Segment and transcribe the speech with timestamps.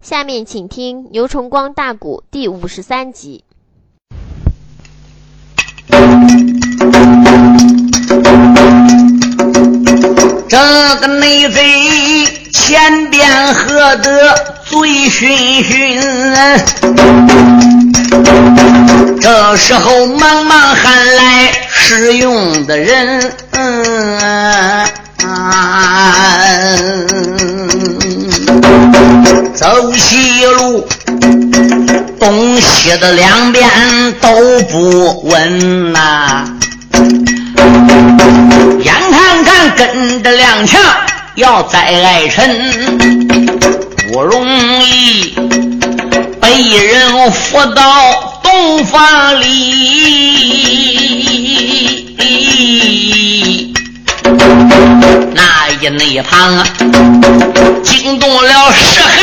[0.00, 3.44] 下面请听牛崇光大鼓第五十三集。
[10.48, 10.56] 这
[11.00, 11.60] 个内贼
[12.52, 14.34] 前边喝得
[14.64, 15.98] 醉醺醺，
[19.20, 23.32] 这时候忙忙喊来使用的人。
[23.50, 24.18] 嗯
[29.58, 30.86] 走西路，
[32.20, 33.68] 东西的两边
[34.20, 34.28] 都
[34.70, 36.44] 不稳呐。
[38.80, 40.80] 眼看看跟着两强
[41.34, 42.70] 要再挨沉，
[44.12, 44.46] 不容
[44.80, 45.34] 易
[46.40, 49.48] 被人扶到洞房里。
[55.34, 56.66] 那一那旁，
[57.82, 59.16] 惊动了石汉，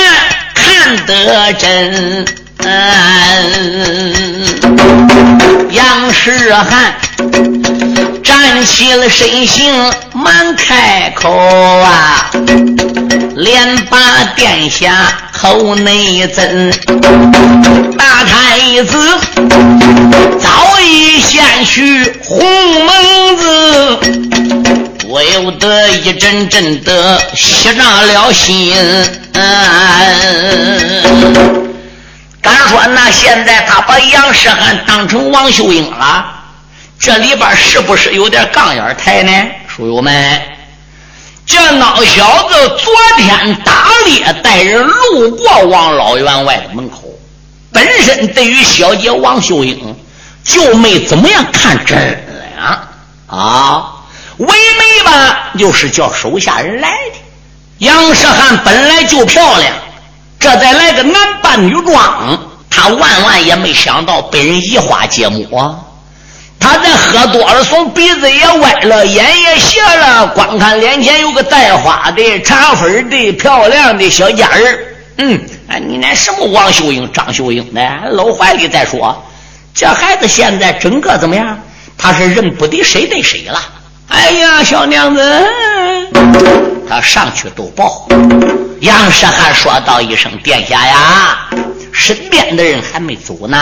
[0.54, 2.26] 看得真。
[5.70, 6.96] 杨世汉
[8.24, 9.72] 站起了身形，
[10.14, 12.32] 忙开口啊，
[13.36, 16.72] 连把殿下口内增。
[17.98, 19.20] 大太子
[20.40, 20.50] 早
[26.06, 28.76] 一阵阵的吸上了心，
[32.40, 36.24] 敢说那现在他把杨世汉当成王秀英了，
[37.00, 39.32] 这里边是不是有点杠眼台呢？
[39.68, 40.40] 书友们，
[41.44, 47.02] 这孬小子昨天打猎带人路过王老员外的门口，
[47.72, 49.98] 本身对于小姐王秀英
[50.44, 51.98] 就没怎么样看真
[52.58, 52.80] 呀
[53.26, 53.92] 啊！
[54.38, 57.18] 为媒吧，就是叫手下人来的。
[57.80, 59.74] 杨世汉本来就漂亮，
[60.40, 65.80] 这再来个男扮女装，他万万也没想到被人移花接木啊！
[66.60, 74.80] 他这喝多了，从鼻子也歪了，眼也斜了，光看脸前有个带花的、茶粉的、漂亮的小家人
[75.18, 77.82] 嗯，哎，你那什么王秀英、张秀英的，
[78.12, 79.24] 搂怀里再说。
[79.74, 81.60] 这孩子现在整个怎么样？
[81.98, 83.62] 他是认不得谁对谁了。
[84.08, 85.22] 哎呀，小娘子，
[86.88, 88.08] 他上去都报。
[88.82, 91.48] 杨世汉说道一声：“殿下呀，
[91.92, 93.58] 身边的人还没走呢。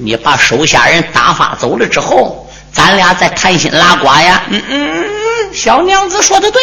[0.00, 5.04] 你把手下人打发走了之后，咱俩再谈心拉呱呀。”嗯嗯，
[5.52, 6.62] 小娘子说的对。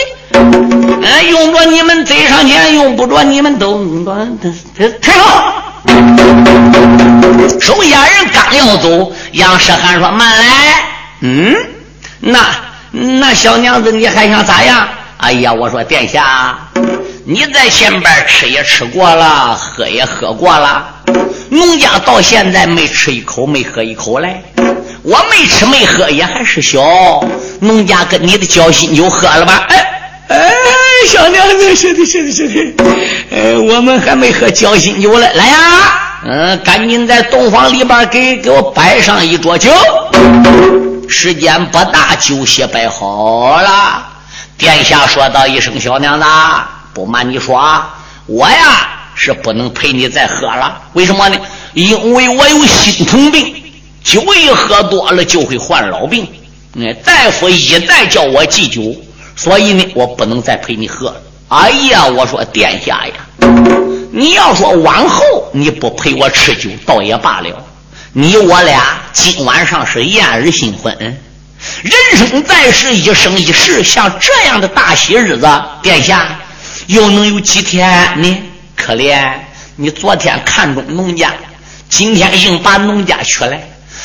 [1.03, 3.77] 哎，用着你们嘴上前，用不着你们都
[5.01, 5.61] 太好。
[7.61, 10.45] 手下人刚要走，杨世汉说：“慢来。”
[11.21, 11.55] 嗯。
[12.27, 12.39] 那
[12.91, 14.87] 那小娘子，你还想咋样？
[15.17, 16.57] 哎呀，我说殿下，
[17.23, 20.83] 你在前边吃也吃过了，喝也喝过了，
[21.49, 24.41] 农家到现在没吃一口，没喝一口嘞。
[25.03, 27.23] 我没吃没喝也还是小，
[27.59, 29.63] 农家跟你的交心酒喝了吧？
[29.69, 29.87] 哎
[30.29, 30.51] 哎，
[31.07, 32.83] 小娘子，是的，是的，是的。
[33.29, 35.57] 呃，我们还没喝交心酒嘞，来呀，
[36.25, 39.71] 嗯，赶紧在洞房里边给给我摆上一桌酒。
[41.07, 44.07] 时间不大，酒席摆好了。
[44.57, 46.25] 殿下说道一声：“小娘子，
[46.93, 47.83] 不瞒你说，
[48.25, 50.81] 我呀是不能陪你再喝了。
[50.93, 51.37] 为什么呢？
[51.73, 53.53] 因为我有心疼病，
[54.03, 56.27] 酒一喝多了就会患老病。
[56.73, 58.95] 那大夫一再叫我忌酒，
[59.35, 61.15] 所以呢，我不能再陪你喝了。
[61.49, 63.13] 哎呀，我说殿下呀，
[64.11, 65.21] 你要说往后
[65.51, 67.49] 你不陪我吃酒，倒也罢了。”
[68.17, 68.81] 你我俩
[69.11, 71.19] 今晚上是燕儿新婚，人
[72.15, 75.45] 生在世一生一世，像这样的大喜日子，
[75.83, 76.39] 殿下
[76.87, 78.43] 又能有几天呢？
[78.73, 79.29] 可怜
[79.75, 81.33] 你昨天看中农家，
[81.89, 83.61] 今天硬把农家娶来，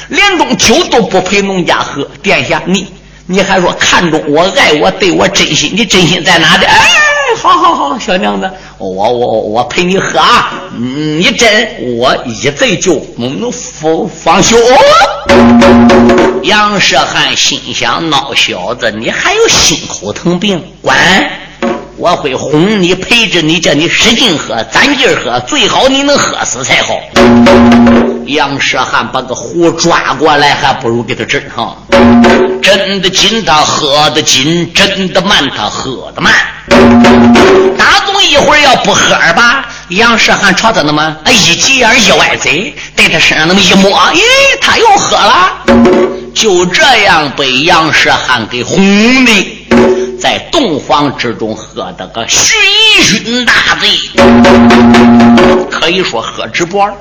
[0.09, 2.03] 连盅酒都不陪农家喝。
[2.21, 2.93] 殿下，你
[3.27, 6.67] 你还说看中我、爱我、对我真心，你真心在哪的？
[6.67, 6.77] 哎，
[7.43, 8.51] 好好好，小娘子。
[8.77, 10.53] 我我我陪你喝啊！
[10.77, 14.59] 你真我一醉就能放放休。
[16.43, 20.63] 杨世汉心想：孬小子，你还有心口疼病？
[20.83, 20.99] 管！
[21.97, 26.93] 我会哄你，陪着你，叫你使劲喝，攒劲喝，最好你能喝死才好。
[28.31, 31.77] 杨世汉把个壶抓过来，还不如给他斟上。
[32.63, 36.33] 斟的紧，他喝的紧；斟的慢，他喝的慢。
[37.77, 44.21] 打总一会儿要不喝吧，杨世汉朝他那么一急眼一歪嘴，在他身上那么一摸，咦，
[44.61, 45.53] 他又喝了。
[46.33, 48.77] 就这样被杨世汉给哄
[49.25, 49.57] 的。
[50.21, 52.53] 在洞房之中喝的个醺
[53.03, 53.89] 醺大醉。
[55.71, 56.95] 可以说喝直播了。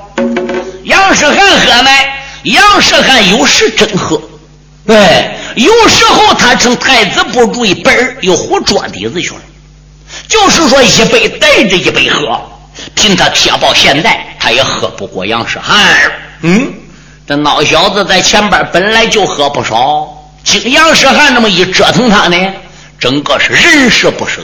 [0.84, 4.20] 杨世汉喝奶，杨世汉有时真喝，
[4.86, 9.40] 对，有时候他趁太子不注意，本儿又糊桌底子去了。
[10.26, 12.40] 就是说，一杯带着一杯喝，
[12.94, 15.78] 凭他铁豹现在，他也喝不过杨世汉。
[16.42, 16.72] 嗯，
[17.26, 20.08] 这孬小子在前边本来就喝不少，
[20.42, 22.36] 经杨世汉那么一折腾他呢，
[22.98, 24.42] 整个是人事不省，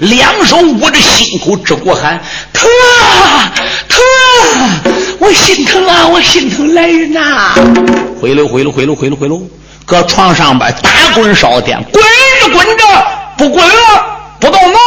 [0.00, 2.20] 两手捂着心口直呼喊
[2.52, 3.52] ：“疼啊，
[3.88, 4.82] 疼啊！
[5.18, 7.54] 我心疼啊，我心疼来人呐！”
[8.20, 9.40] 回喽回喽回喽回喽回喽，
[9.84, 12.02] 搁床上边打滚烧点，滚
[12.40, 12.84] 着滚着
[13.36, 14.04] 不滚了。
[14.40, 14.78] 不动怒。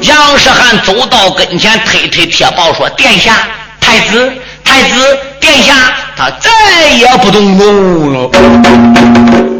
[0.00, 3.46] 杨世汉走到跟前，推推铁豹说：“殿下，
[3.78, 4.32] 太子，
[4.64, 5.74] 太子，殿下，
[6.16, 8.30] 他再也不动怒了。”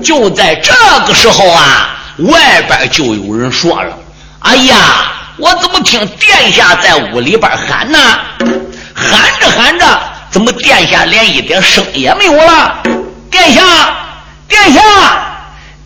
[0.03, 0.73] 就在这
[1.07, 3.95] 个时候啊，外边就有人说了
[4.41, 7.99] ：“哎呀，我怎么听殿下在屋里边喊呢？
[8.97, 9.85] 喊着喊着，
[10.31, 12.83] 怎么殿下连一点声也没有了？
[13.31, 13.63] 殿下，
[14.49, 14.81] 殿下，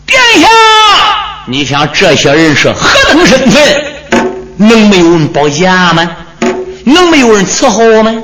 [0.05, 0.47] 殿下！”
[1.45, 3.85] 你想这些人是何等身份？
[4.55, 6.09] 能没有人保驾吗？
[6.85, 8.23] 能没有人伺候我们？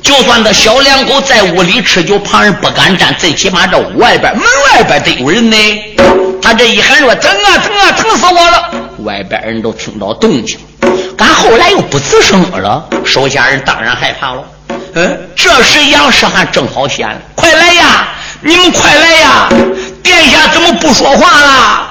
[0.00, 5.56] 就算这小两口在屋里吃酒，旁人不敢站，最起码这屋外边、门外边得有人呢。
[6.40, 8.70] 他这一喊说：“疼啊，疼啊，疼死我了！”
[9.02, 10.58] 外边人都听到动静，
[11.16, 14.42] 赶后来又不吱声了，手下人当然害怕了。
[14.94, 18.08] 嗯，这时杨世汉正好现了，快来呀！
[18.40, 19.48] 你们快来呀！
[20.02, 21.90] 殿下怎么不说话了？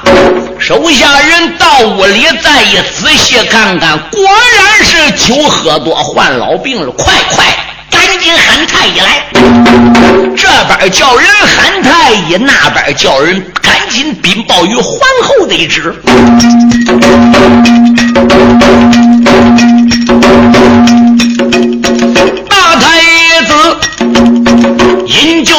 [0.60, 6.92] 手下人到屋里再一仔细看看，果然是酒喝多患老病了。
[6.92, 7.46] 快快，
[7.92, 9.26] 赶紧喊太医来！
[10.36, 15.94] 这边叫人喊太医，那边叫人赶紧禀报于皇后得知。
[25.24, 25.56] 饮酒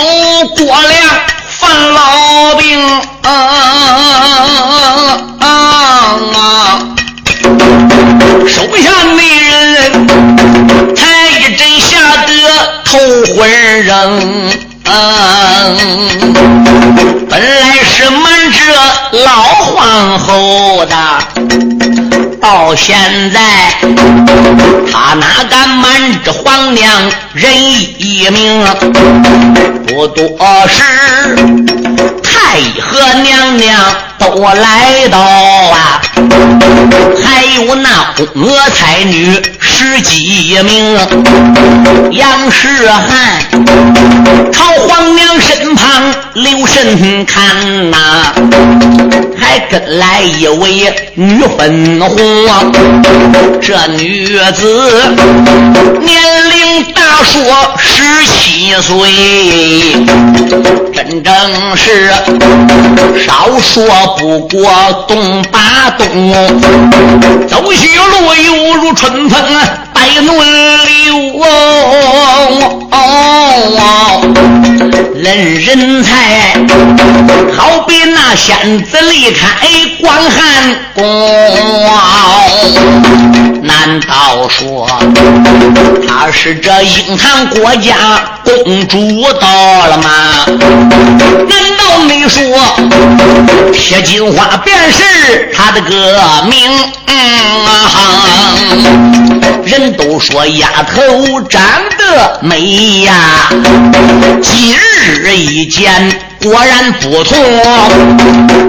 [0.56, 1.34] 过量。
[1.58, 2.78] 犯老病
[3.22, 3.30] 啊
[5.40, 6.78] 啊啊！
[8.46, 10.06] 手下没人
[10.94, 11.00] 才
[11.38, 12.30] 一阵吓得
[12.84, 12.98] 头
[13.34, 13.40] 昏
[13.84, 13.90] 扔，
[17.30, 18.58] 本来是瞒着
[19.24, 20.94] 老皇后的。
[22.40, 22.94] 到现
[23.32, 23.40] 在，
[24.92, 27.50] 他哪敢瞒着皇娘人
[27.98, 28.62] 一命？
[29.86, 30.26] 不多
[30.68, 30.82] 时，
[32.54, 33.74] 太医和娘娘
[34.16, 36.00] 都来到啊，
[37.20, 40.96] 还有那宫娥才女十几名。
[42.12, 43.42] 杨世汉
[44.52, 48.32] 朝皇娘身旁留神看呐，
[49.36, 52.16] 还跟来一位女粉红。
[53.60, 55.12] 这女子
[56.00, 58.96] 年龄大，说十七一岁，
[60.90, 62.10] 真正是
[63.26, 63.84] 少说
[64.16, 66.32] 不过东八冬，
[67.46, 69.38] 走雪路犹如春风
[70.04, 70.36] 带暖
[70.84, 71.42] 流。
[75.14, 76.52] 论人才，
[77.56, 79.56] 好比那仙子离开
[80.02, 81.02] 广寒宫。
[83.62, 84.86] 难道说
[86.06, 87.94] 她是这英唐国家
[88.44, 90.44] 公主到了吗？
[91.48, 92.42] 难道没说
[93.72, 96.92] 铁金花便是她的个名？
[99.64, 101.62] 人都说丫头长
[101.98, 103.48] 得美呀，
[104.42, 104.76] 今
[105.22, 106.20] 日一见。
[106.40, 107.38] 果然不同，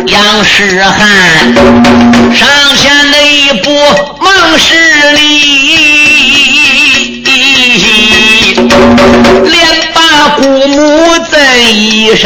[0.08, 1.54] 杨世汉
[2.34, 3.70] 上前的一步，
[4.22, 5.22] 忙施礼，
[9.44, 9.85] 连
[10.38, 12.26] 姑母在一声。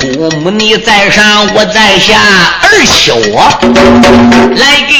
[0.00, 2.18] 姑母你在上，我在下，
[2.62, 3.42] 儿媳我
[4.56, 4.90] 来给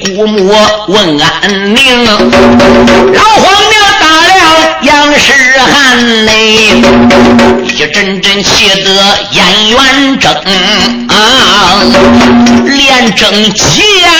[0.00, 0.54] 姑母
[0.88, 3.77] 问安宁，老皇娘。
[4.82, 6.68] 杨世汉嘞，
[7.74, 10.32] 一阵阵气得眼圆睁
[11.08, 11.82] 啊，
[12.64, 14.10] 连睁起眼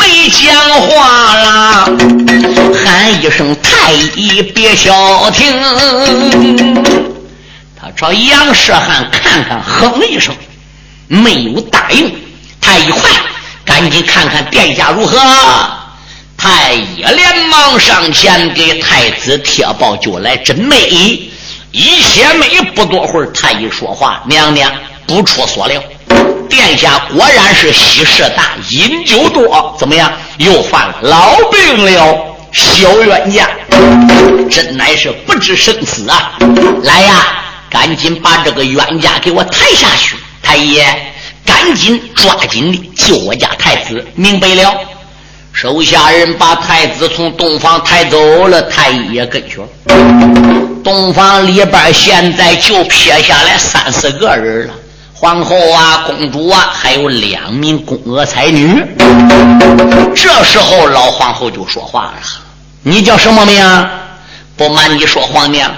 [0.00, 1.88] 没讲话啦，
[2.84, 5.56] 喊一声太医别消停。
[7.80, 10.34] 他朝杨世汉看看，哼了一声，
[11.06, 12.12] 没有答应。
[12.60, 13.08] 太医快，
[13.64, 15.16] 赶紧看看殿下如何。
[16.40, 20.78] 太医连忙上前给太子贴报，就来真美。
[21.72, 24.72] 一些没不多会儿，太医说话：“娘娘
[25.04, 25.82] 不出所料，
[26.48, 30.12] 殿下果然是喜事大，饮酒多，怎么样？
[30.38, 32.24] 又犯了老病了。
[32.52, 33.50] 小冤家，
[34.48, 36.38] 真乃是不知生死啊！
[36.84, 40.16] 来呀，赶紧把这个冤家给我抬下去！
[40.40, 40.86] 太爷，
[41.44, 44.06] 赶紧抓紧的救我家太子！
[44.14, 44.72] 明白了。
[45.60, 49.66] 手下人把太子从洞房抬走了，太医也跟去了。
[50.84, 54.74] 洞房里边现在就撇下来三四个人了，
[55.12, 58.80] 皇后啊，公主啊，还有两名宫娥才女。
[60.14, 62.14] 这时候老皇后就说话了
[62.84, 63.88] ：“你叫什么名？
[64.56, 65.68] 不瞒你说，皇娘，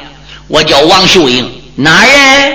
[0.47, 2.55] 我叫王秀英，哪人？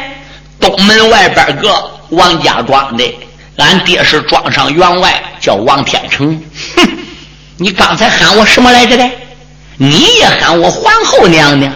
[0.59, 3.17] 东门外边个王家庄的，
[3.57, 6.39] 俺爹是庄上员外，叫王天成。
[6.75, 6.87] 哼。”
[7.57, 9.09] 你刚才喊我什么来着的？
[9.77, 11.73] 你也喊我皇后娘娘，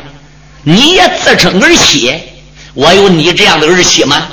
[0.64, 2.18] 你也自称儿媳。
[2.74, 4.28] 我有你这样的儿媳吗？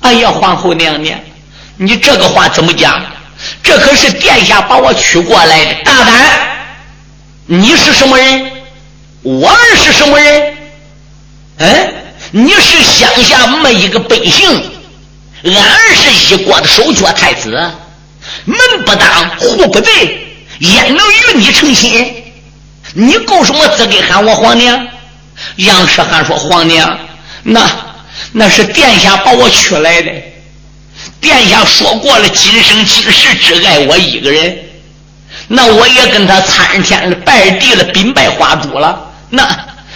[0.00, 1.18] 哎呀，皇后娘娘，
[1.76, 3.04] 你这个话怎么讲？
[3.62, 5.74] 这可是殿下把我娶过来的。
[5.84, 6.14] 大胆！
[7.46, 8.50] 你是什么人？
[9.22, 10.54] 我儿是什么人？
[11.58, 11.94] 嗯，
[12.30, 14.70] 你是乡下没一个百姓？
[15.44, 17.50] 俺儿是一国的守脚太子，
[18.44, 20.21] 门不当户不对。
[20.62, 22.22] 焉能与你成亲？
[22.94, 24.86] 你够什么资格喊我皇娘？
[25.56, 26.98] 杨世汉说：“皇娘，
[27.42, 27.68] 那
[28.30, 30.12] 那是殿下把我娶来的。
[31.20, 34.56] 殿下说过了，今生今世只爱我一个人。
[35.48, 39.10] 那我也跟他参天了，拜地了，禀拜花烛了。
[39.30, 39.48] 那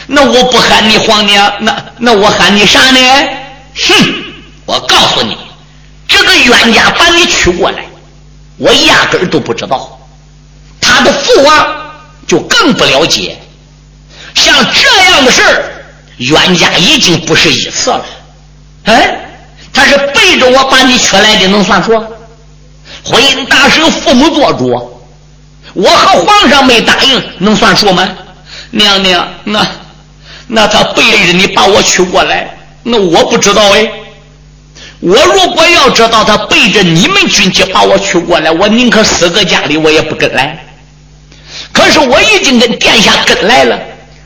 [0.09, 2.99] 那我不喊你皇娘，那那我喊你啥呢？
[3.77, 3.95] 哼！
[4.65, 5.37] 我告诉你，
[6.09, 7.85] 这个冤家把你娶过来，
[8.57, 9.93] 我压根儿都不知道。”
[10.97, 11.67] 他的父王
[12.27, 13.37] 就更不了解，
[14.35, 15.63] 像这样的事儿，
[16.17, 18.03] 冤家已经不是一次了。
[18.85, 19.15] 哎，
[19.75, 21.93] 他是背着我把你娶来的，能算数？
[23.05, 25.03] 婚姻大事由父母做主，
[25.75, 28.09] 我和皇上没答应，能算数吗？
[28.71, 29.67] 娘娘，那
[30.47, 33.87] 那他背着你把我娶过来，那我不知道哎。
[35.01, 40.66] 我如果要知道他背着你们军机把我娶过来，我宁可死在家里，我也不跟来。
[41.87, 43.79] 可是我已经跟殿下跟来了，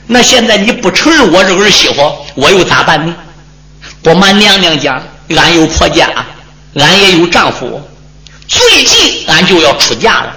[0.06, 3.14] 那现在你不承认我是儿媳妇，我又咋办呢？
[4.02, 5.02] 不瞒娘娘讲，
[5.36, 6.08] 俺有婆家，
[6.76, 7.86] 俺也有丈夫，
[8.48, 10.32] 最近俺就要出嫁了。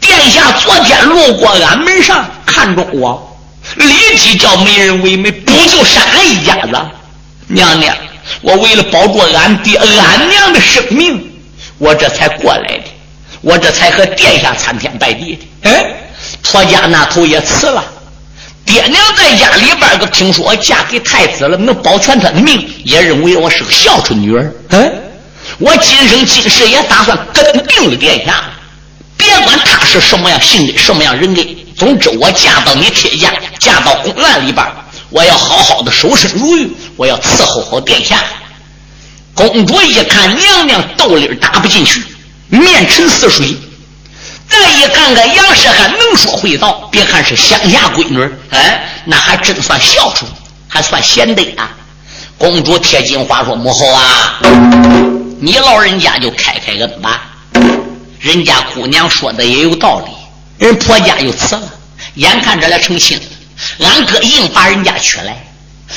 [0.00, 3.38] 殿下昨天路过俺门上，看中我，
[3.76, 6.70] 立即叫媒人为媒，不就杀俺一家子。
[7.48, 7.94] 娘娘，
[8.40, 11.30] 我为了保住俺爹俺娘的生命，
[11.76, 12.84] 我这才过来的，
[13.42, 15.70] 我这才和殿下参天拜地的。
[15.70, 15.98] 哎。
[16.42, 17.84] 婆家那头也辞了，
[18.64, 24.52] 爹娘在家里边都听说嫁给太子了，能保全他的命，也认为我是个孝顺女儿。
[24.70, 24.92] 嗯，
[25.58, 28.44] 我今生今世也打算跟定了殿下，
[29.16, 31.42] 别管他是什么样性格、什么样人格，
[31.76, 34.66] 总之我嫁到你铁家，嫁到宫院里边，
[35.10, 38.22] 我要好好的守身如玉，我要伺候好殿下。
[39.34, 42.02] 公主一看娘娘豆粒打不进去，
[42.48, 43.56] 面沉似水。
[44.52, 50.30] 再一看看杨氏还能说会道，别看是乡下闺女，哎，那还真算孝顺，
[50.68, 51.70] 还算贤德啊。
[52.36, 54.38] 公主贴金话说：“母后啊，
[55.40, 57.22] 你老人家就开开恩吧。
[58.20, 61.62] 人家姑娘说的也有道理，人婆家又辞了，
[62.14, 65.44] 眼看着来成亲了，俺哥硬把人家娶来。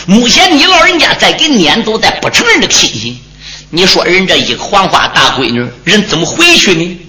[0.06, 3.22] 目前你老人家再给撵走，再不承认这个亲戚，
[3.70, 7.00] 你说人这一个黄花大闺女，人怎么回去呢？”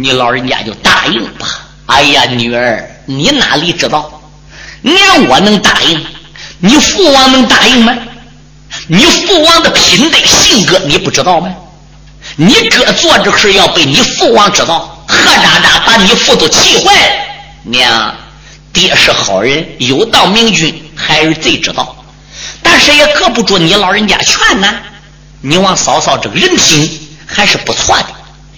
[0.00, 1.46] 你老人家就答应吧。
[1.86, 4.10] 哎呀，女儿，你哪里知道？
[4.80, 6.06] 连我能答应，
[6.58, 7.94] 你父王能答应吗？
[8.86, 11.54] 你父王的品德性格你不知道吗？
[12.36, 17.14] 你哥做这事要被你父王知道，何渣渣把你父都气坏了。
[17.64, 18.14] 娘，
[18.72, 21.94] 爹是好人，有道明君，孩儿最知道。
[22.62, 24.72] 但是也搁不住你老人家劝呐。
[25.42, 28.06] 你望嫂嫂这个人品还是不错的。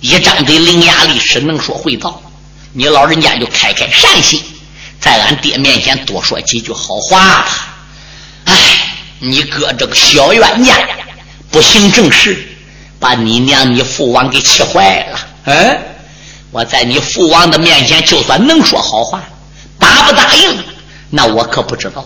[0.02, 2.20] 一张嘴伶牙俐齿，能说会道，
[2.72, 4.42] 你老人家就开开善心，
[5.00, 7.68] 在俺爹面前多说几句好话吧。
[8.46, 10.76] 哎，你哥这个小冤家，
[11.52, 12.36] 不行正事，
[12.98, 15.20] 把你娘、你父王给气坏了。
[15.44, 15.78] 嗯，
[16.50, 19.22] 我在你父王的面前，就算能说好话，
[19.78, 20.64] 答不答应，
[21.10, 22.04] 那我可不知道。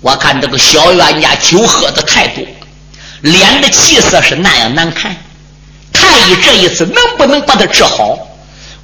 [0.00, 2.42] 我看这个小冤家酒喝的太多，
[3.20, 5.14] 脸的气色是那样难看。
[5.92, 8.18] 太医这一次能不能把他治好？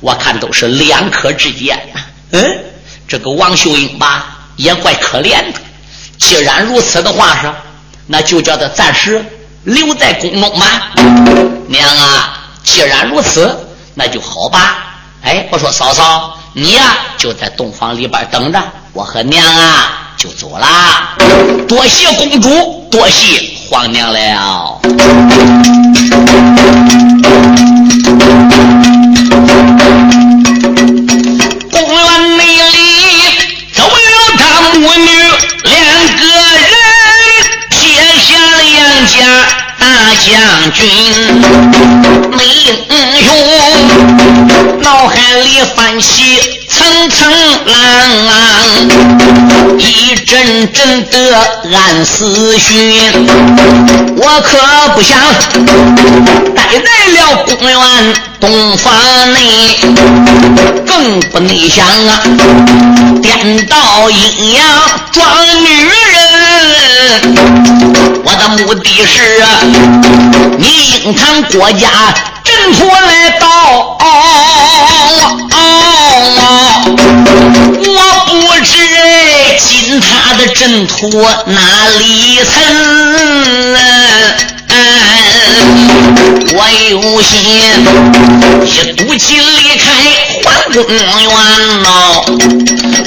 [0.00, 2.00] 我看都是两可之间呐。
[2.32, 2.64] 嗯，
[3.08, 5.60] 这个王秀英吧，也怪可怜的。
[6.18, 7.50] 既然如此的话，是
[8.06, 9.24] 那就叫他暂时
[9.64, 10.92] 留在宫中吧。
[11.68, 13.58] 娘啊，既然如此，
[13.94, 14.98] 那就好吧。
[15.22, 20.66] 哎，我说嫂嫂，你呀就在洞房里边等着，我和娘啊就走了。
[21.66, 24.18] 多谢公主，多谢皇娘了
[34.38, 34.44] 她
[34.78, 35.10] 母女
[35.64, 35.74] 两
[36.16, 36.22] 个
[36.54, 36.64] 人，
[37.70, 37.74] 撇
[38.22, 38.28] 下
[38.62, 38.74] 两
[39.06, 39.18] 家，
[39.78, 39.84] 大。
[40.26, 40.32] 将
[40.72, 40.82] 军
[42.32, 42.66] 美英
[43.22, 43.28] 雄，
[44.86, 46.38] 脑海里泛起
[46.68, 47.28] 层层
[47.66, 47.74] 浪，
[49.80, 51.36] 一阵阵的
[51.76, 53.02] 暗思绪。
[54.16, 54.56] 我可
[54.94, 55.18] 不想
[56.54, 56.86] 待在
[57.20, 58.94] 了公园洞房
[59.32, 59.76] 内，
[60.86, 62.22] 更不内想啊，
[63.20, 64.62] 颠倒阴阳
[65.10, 65.26] 装
[65.64, 66.14] 女人。
[68.24, 69.44] 我的目的是啊，
[70.56, 71.88] 你应谈国家
[72.46, 73.44] 阵图来到，
[77.82, 78.30] 我不
[78.64, 78.70] 知
[79.58, 81.10] 进他的阵图
[81.46, 81.60] 哪
[81.98, 82.54] 里曾。
[86.58, 87.28] 我有心
[88.64, 89.84] 一赌气离开
[90.44, 91.28] 皇宫园
[91.82, 91.88] 喽，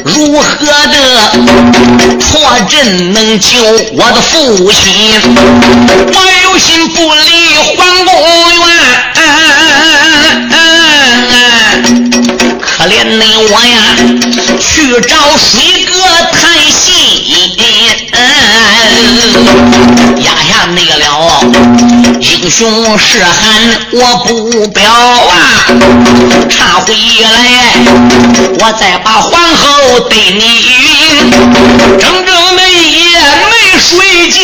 [0.03, 0.47] 如何
[0.87, 0.95] 的
[2.19, 2.27] 破
[2.69, 3.47] 阵能救
[3.93, 4.83] 我的父亲？
[6.13, 7.27] 我有心不离
[7.77, 8.67] 皇宫园，
[9.79, 10.53] 嗯嗯
[11.31, 13.77] 嗯可怜的我呀，
[14.59, 15.91] 去找水哥
[16.31, 16.39] 谈
[16.71, 16.85] 心。
[20.21, 21.05] 压下那个了，
[22.19, 23.33] 英雄是喊
[23.91, 25.31] 我不表啊！
[26.49, 26.93] 查回
[27.23, 27.27] 来，
[28.59, 30.41] 我再把皇后对你，
[31.97, 32.29] 整整
[32.69, 32.71] 一
[33.11, 33.19] 夜
[33.49, 34.37] 没睡觉。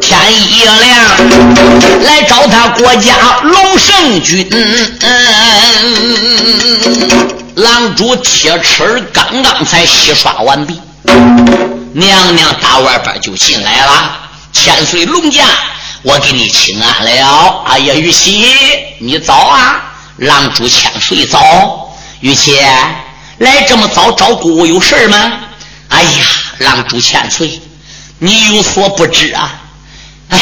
[0.00, 4.48] 天一亮，来找他国家龙胜军。
[7.56, 10.80] 狼主铁齿刚刚才洗刷完毕，
[11.92, 14.16] 娘娘打外边就进来了。
[14.52, 15.44] 千岁龙驾，
[16.02, 17.64] 我给你请安了。
[17.66, 18.46] 哎呀，玉琪，
[18.98, 19.82] 你早啊！
[20.16, 21.92] 狼主千岁早。
[22.20, 22.56] 玉琪，
[23.38, 25.32] 来这么早找姑姑有事吗？
[25.88, 26.08] 哎呀，
[26.58, 27.60] 狼主千岁，
[28.18, 29.62] 你有所不知啊！
[30.30, 30.38] 哎，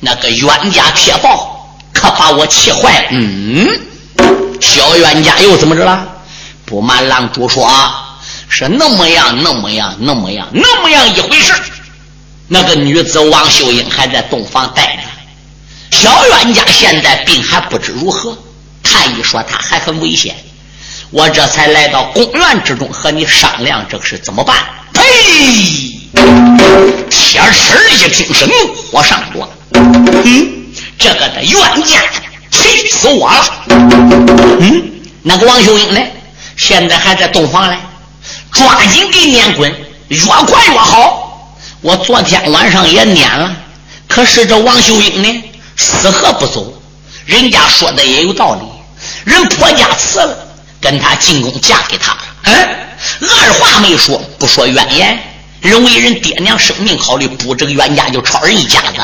[0.00, 3.08] 那个冤家铁豹可把我气坏了。
[3.10, 3.66] 嗯，
[4.60, 6.06] 小冤家又怎么着了？
[6.66, 11.52] 不瞒狼主说啊，是那么样，那么样，那么样，那么样一回事。
[12.46, 18.36] 那个女子王秀英还在洞房待着，小冤家现在病还不知如何。
[18.82, 20.36] 太医说他还很危险，
[21.10, 24.56] 我这才来到公园之中和你商量这个事怎么办。
[24.92, 25.93] 呸！
[27.10, 30.66] 铁齿一听是怒火上端，嗯，
[30.98, 32.00] 这个的冤家
[32.50, 33.44] 气死我了。
[34.60, 34.82] 嗯，
[35.22, 36.00] 那个王秀英呢？
[36.56, 37.76] 现在还在洞房嘞，
[38.52, 39.74] 抓紧给撵滚，
[40.08, 41.50] 越快越好。
[41.80, 43.54] 我昨天晚上也撵了，
[44.08, 45.44] 可是这王秀英呢，
[45.76, 46.72] 死活不走。
[47.26, 48.60] 人家说的也有道理，
[49.24, 50.38] 人婆家辞了，
[50.80, 52.18] 跟他进宫嫁给他了。
[52.44, 52.68] 嗯，
[53.22, 55.18] 二话没说，不说怨言，
[55.64, 59.00] 人为人爹娘生命考虑，不这个冤家就抄人一家子。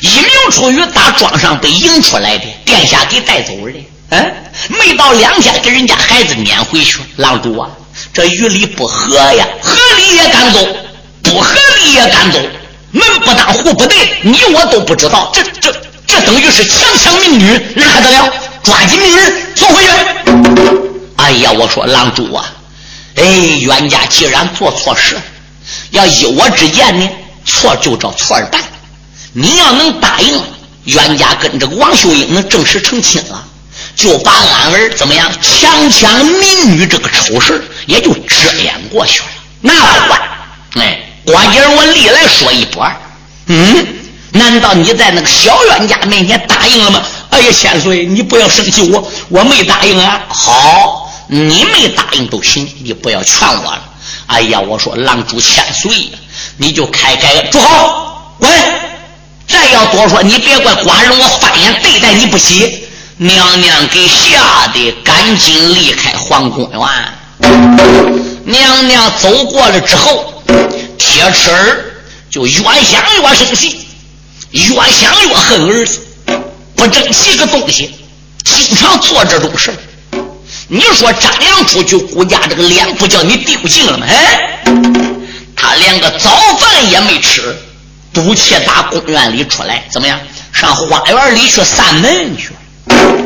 [0.00, 3.72] 一名出于打庄上被迎出来的，殿下给带走的。
[4.10, 4.34] 嗯，
[4.70, 6.98] 没到两天，给人家孩子撵回去。
[7.14, 7.70] 郎主啊，
[8.12, 10.66] 这与理不合呀，合理也敢走，
[11.22, 12.40] 不合理也敢走，
[12.90, 15.30] 门不当户不对，你我都不知道。
[15.32, 15.72] 这这
[16.08, 18.32] 这等于是强抢民女，那还得了？
[18.64, 19.90] 抓紧命人送回去。
[21.18, 22.52] 哎呀，我说郎主啊，
[23.14, 23.22] 哎，
[23.60, 25.16] 冤家既然做错事，
[25.90, 27.08] 要依我之见呢，
[27.44, 28.62] 错就照错儿办。
[29.32, 30.42] 你要能答应，
[30.84, 33.44] 冤家跟这个王秀英能正式成亲了。
[33.94, 39.26] 就把俺儿怎么样强抢民女这个丑事也就遮掩过去了。
[39.60, 40.20] 那不管，
[40.74, 42.96] 哎，关姐我历来说一不二。
[43.46, 43.86] 嗯，
[44.32, 47.02] 难道你在那个小冤家面前答应了吗？
[47.30, 50.22] 哎呀，千岁，你不要生气，我我没答应啊。
[50.28, 53.87] 好，你没答应都行，你不要劝我了。
[54.28, 56.18] 哎呀，我说郎主千岁呀，
[56.56, 58.50] 你就开开住好，滚！
[59.46, 62.84] 再要多说，你别怪寡人我翻眼对待你不起。
[63.16, 66.80] 娘娘给吓得赶紧离开皇宫园。
[68.44, 70.42] 娘娘走过了之后，
[70.96, 71.84] 铁齿儿
[72.30, 73.88] 就越想越生气，
[74.52, 76.00] 越想越恨儿子，
[76.76, 77.92] 不争气个东西，
[78.44, 79.72] 经常做这种事
[80.70, 84.06] 你说张良出去顾家这个脸不叫你丢尽了吗？
[84.06, 84.62] 哎，
[85.56, 87.56] 他连个早饭也没吃，
[88.12, 90.20] 赌气打公园里出来，怎么样？
[90.52, 92.50] 上花园里去散门去。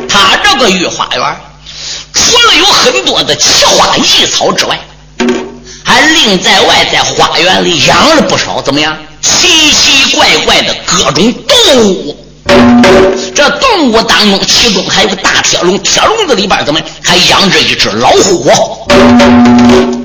[0.08, 1.36] 他这个御花园，
[2.14, 4.78] 除了有很多的奇花异草之外，
[5.84, 8.96] 还另在外在花园里养了不少怎么样？
[9.20, 12.16] 奇奇怪怪的各种动物。
[13.34, 18.52] 这动物当中，其中还有个大铁笼，铁笼子里边怎么还养着一只老虎？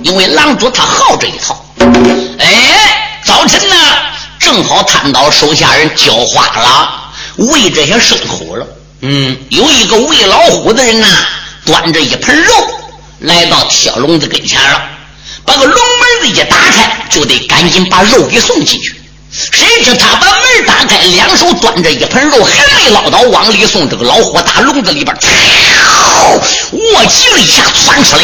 [0.04, 1.64] 因为狼主他好这一套。
[2.40, 3.76] 哎，早晨呢，
[4.40, 8.66] 正好看到手下人浇花了，喂这些牲口了。
[9.02, 11.08] 嗯，有一个喂老虎的人呐，
[11.66, 12.52] 端着一盆肉
[13.20, 14.82] 来到铁笼子跟前了，
[15.46, 18.97] 把个笼门子一打开，就得赶紧把肉给送进去。
[19.38, 23.88] 谁知他把门打开，两手端着一盆肉，还没捞到往里送。
[23.88, 25.16] 这个老虎打笼子里边，
[26.72, 28.24] 握起了一下窜出来，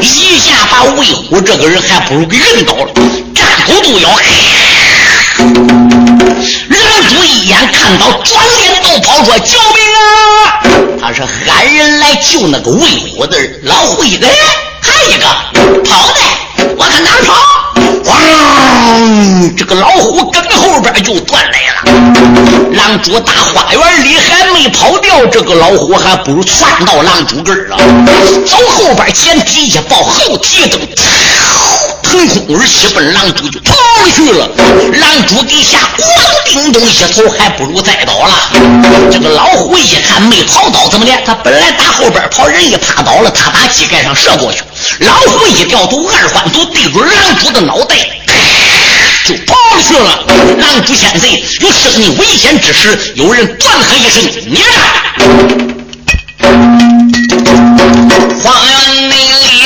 [0.00, 2.92] 一下把魏虎这个人还不如给摁倒了，
[3.34, 4.08] 站头都要。
[6.68, 10.62] 狼主一眼看到，转脸就跑，说：“救命啊！”
[11.02, 13.58] 他是喊人来救那个魏虎的人。
[13.64, 14.28] 老虎一个，
[14.80, 15.26] 还一个
[15.84, 16.20] 跑的，
[16.76, 17.34] 我看哪跑？
[18.04, 19.56] 咣！
[19.56, 21.80] 这个老虎跟后边就断来了。
[22.72, 27.76] 狼主大花园里还没跑掉，这个老虎还不如窜到狼主根儿了。
[28.46, 30.80] 走后边前蹄一抱，后蹄蹬，
[32.02, 33.74] 腾空而起，奔狼主就跑
[34.14, 34.48] 去了。
[34.94, 38.34] 狼主底下咣叮咚一头，还不如栽倒了。
[39.10, 41.12] 这个老虎一看没跑倒，怎么的？
[41.24, 44.62] 他本来打后边跑，人一趴倒了，他打膝盖上射过去。
[45.00, 47.96] 老虎一掉头，二环头对准狼主的脑袋，
[49.26, 49.54] 就跑
[49.86, 50.24] 去了。
[50.58, 51.28] 狼主现在，
[51.60, 54.62] 有生命危险之时，有人断喝一声：“你
[58.42, 59.64] 花园内里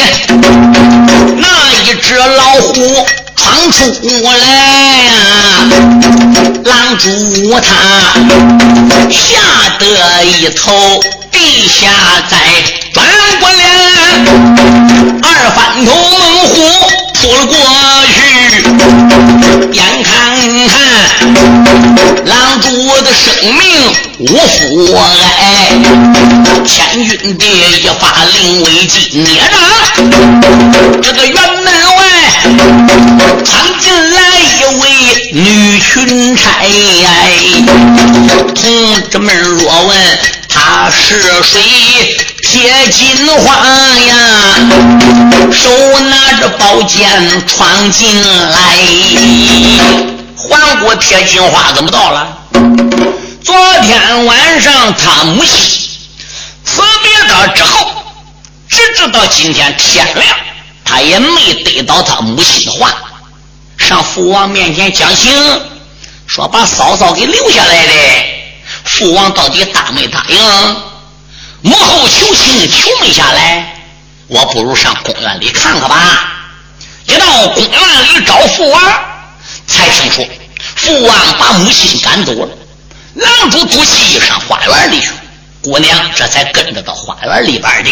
[1.38, 1.46] 那
[1.82, 3.80] 一只老虎闯出
[4.22, 4.30] 来
[5.04, 5.12] 呀！
[6.64, 7.08] 狼主
[7.60, 7.68] 他
[9.10, 9.22] 吓
[9.78, 10.72] 得一头
[11.30, 11.88] 地下
[12.28, 12.36] 栽，
[13.40, 13.62] 过脸，
[15.22, 15.88] 二翻头
[16.18, 16.52] 猛虎
[17.14, 17.54] 扑了过
[18.14, 18.16] 去，
[19.72, 20.12] 眼看
[20.68, 20.72] 看
[22.26, 22.66] 狼主
[23.02, 23.62] 的生命
[24.18, 24.58] 无负
[24.96, 24.98] 哀，
[26.64, 26.72] 千
[27.08, 29.52] 钧的一发令危机，捏着
[31.02, 32.00] 这个辕门外
[33.44, 34.82] 闯进来一位
[35.32, 35.92] 女巡
[36.36, 36.42] 差，
[38.54, 38.62] 同
[39.10, 39.92] 志们若问
[40.48, 41.02] 他是
[41.42, 41.60] 谁，
[42.44, 43.52] 铁金花
[44.06, 44.14] 呀，
[45.50, 48.78] 手拿着宝剑闯进来。
[50.36, 52.38] 环顾铁金花怎么到了？
[53.42, 55.58] 昨天晚上他母亲
[56.64, 58.04] 辞别他之后，
[58.68, 60.36] 直至到今天天亮，
[60.84, 62.94] 他也没得到他母亲的话，
[63.78, 65.32] 上父王面前讲情，
[66.26, 67.92] 说把嫂嫂给留下来的。
[68.84, 70.93] 父王到底答没答应？
[71.66, 73.74] 母后求情求没下来，
[74.26, 76.30] 我不如上公园里看看吧。
[77.06, 78.82] 一到公园里找父王，
[79.66, 80.28] 才听说
[80.76, 82.48] 父王把母亲赶走了。
[83.14, 85.08] 狼主赌气上花园里去，
[85.62, 87.90] 姑娘这才跟着到花园里边的。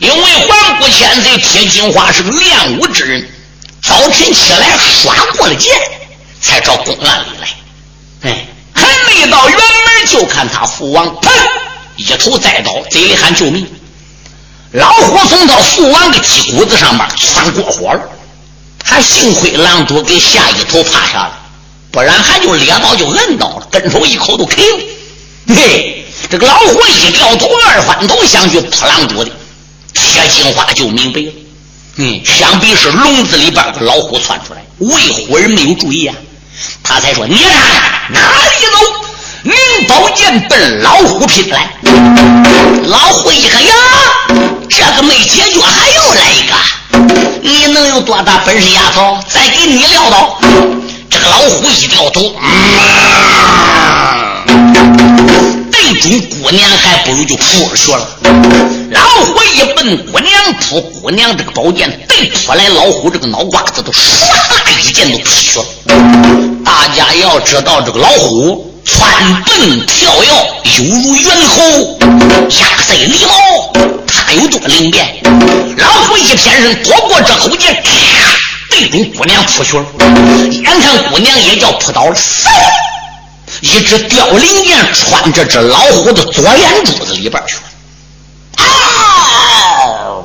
[0.00, 3.28] 因为环顾千岁铁金花是个练武之人，
[3.80, 5.72] 早晨起来耍过了剑，
[6.42, 7.48] 才找公园里来。
[8.22, 11.30] 哎，还没到园门，就看他父王砰
[11.96, 13.66] 一头栽倒，嘴里喊救命。
[14.72, 18.00] 老虎从他父王的脊骨子上面窜过火了，
[18.84, 21.38] 还幸亏狼主给吓一头趴下了。
[21.90, 24.84] 不然还就咧到就摁倒了，跟手一口都啃了。
[25.48, 29.30] 嘿，这个老虎一掉头，二翻头想去扑狼主的，
[29.94, 31.32] 铁金花就明白了。
[31.96, 36.14] 嗯，想必是笼子里边的老虎窜出来，魏虎人没有注意啊，
[36.82, 37.50] 他才说：“你看
[38.10, 39.05] 哪里走？
[39.46, 41.70] 领宝剑奔老虎拼来。”
[42.86, 43.74] 老虎一看呀，
[44.68, 46.54] 这个没解决，还要来一个，
[47.42, 49.18] 你能有多大本事，丫头？
[49.28, 50.38] 再给你撂倒。
[51.08, 52.34] 这个老虎一掉头，
[55.70, 58.08] 对准姑娘，还不如就扑出去了。
[58.90, 64.00] 老虎一奔姑娘扑，姑娘这个宝剑对扑来，老虎这个脑瓜子都唰
[64.82, 65.64] 一剑都劈去了。
[66.64, 70.28] 大家要知道，这个老虎窜奔跳跃，
[70.78, 71.98] 犹如猿猴，
[72.48, 73.34] 压在狸猫，
[74.06, 75.20] 它有多灵便？
[75.76, 77.82] 老虎一偏身躲过这口剑。
[78.70, 79.76] 对准姑娘扑去，
[80.50, 82.48] 眼看姑娘也叫扑倒了，嗖！
[83.60, 87.62] 一只凋零剑穿着这老虎的左眼珠子里边去了。
[88.64, 90.22] 啊！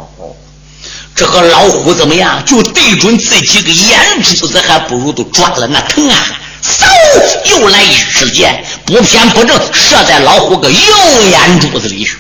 [1.16, 2.44] 这个老虎怎么样？
[2.46, 6.18] 就对准自己个眼珠子，还不如都抓了那疼啊！
[6.62, 6.86] 嗖，
[7.50, 10.80] 又来一支箭，不偏不正，射在老虎个右
[11.30, 12.18] 眼珠子里去。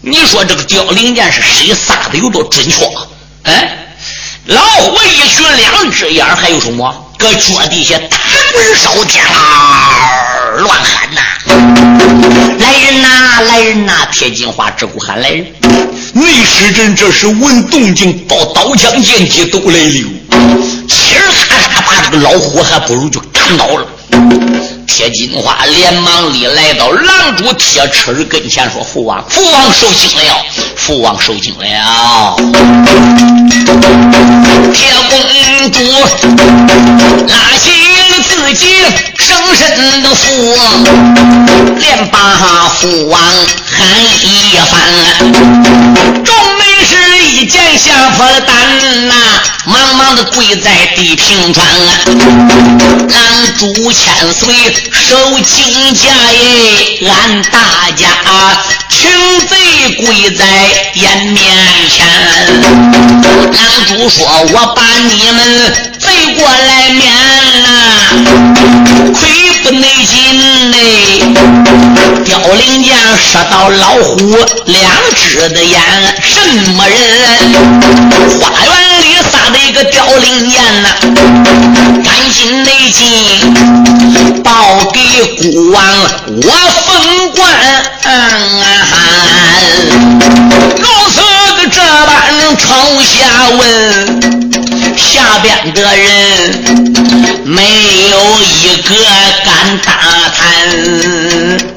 [0.00, 2.84] 你说这个凋零箭是谁撒的有多准确？
[3.42, 3.94] 哎，
[4.46, 7.04] 老虎一举两只眼，还有什么？
[7.18, 8.16] 搁脚底下打
[8.52, 11.20] 滚烧天啦，乱喊呐！
[12.60, 14.06] 来人呐，来人呐！
[14.12, 15.44] 铁金花只顾喊来人。
[16.12, 20.08] 内侍人这时闻动静，抱刀枪剑戟都来了。
[20.88, 23.86] 气儿咔嚓这个老虎还不如就干倒了。
[24.86, 30.44] 铁金花连忙里来到狼主铁齿跟前说：“父王，父王受惊了，
[30.76, 32.36] 父王受惊了。”
[34.72, 35.78] 铁公主
[37.28, 37.70] 拉起
[38.26, 38.66] 自己
[39.18, 40.56] 生身的父，
[41.76, 42.18] 连把
[42.80, 43.86] 父王喊
[44.22, 44.72] 一番。
[46.24, 46.92] 众美士
[47.24, 49.14] 一见吓破了胆呐，
[49.68, 51.66] 忙忙的跪在地平川。
[53.10, 54.54] 俺主千岁
[54.90, 58.08] 受惊驾耶，俺大家
[58.90, 59.10] 群
[59.46, 59.56] 贼
[59.96, 60.44] 跪在
[60.94, 61.44] 眼面
[61.90, 62.06] 前。
[63.52, 65.38] 俺主说：“我把你们
[65.98, 67.02] 贼过来面
[67.62, 67.66] 呐，
[69.12, 69.20] 亏
[69.62, 70.76] 不内劲嘞！
[72.24, 74.82] 凋零箭射到老虎两
[75.16, 75.80] 只的眼，
[76.22, 76.40] 什
[76.72, 76.96] 么人？
[78.40, 80.88] 花园里撒的一个凋零箭呐，
[82.04, 83.02] 赶紧内进
[84.42, 84.52] 报
[84.92, 85.00] 给
[85.36, 85.82] 孤王，
[86.26, 86.50] 我
[86.86, 87.38] 封官。
[90.78, 91.16] 如此
[91.56, 92.66] 个这般朝
[93.02, 93.58] 下问。
[94.96, 97.62] 下边的人没
[98.10, 98.94] 有一个
[99.44, 99.92] 敢打
[100.36, 100.38] 探。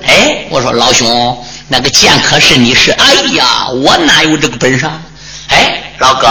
[0.05, 2.91] 哎，我说老兄，那个剑可是你是？
[2.91, 4.89] 哎呀，我哪有这个本事？
[5.47, 6.27] 哎，老哥，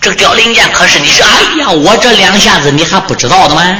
[0.00, 1.22] 这个凋零剑可是你是？
[1.22, 1.28] 哎
[1.58, 3.76] 呀，我这两下子你还不知道的吗？